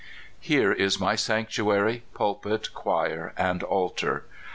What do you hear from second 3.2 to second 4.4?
and altar.